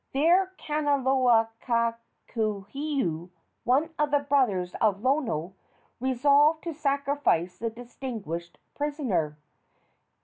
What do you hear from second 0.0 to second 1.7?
There Kanaloa